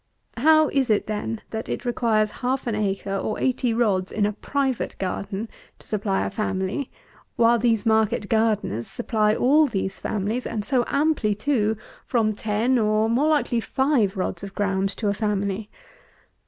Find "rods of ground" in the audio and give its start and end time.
14.17-14.89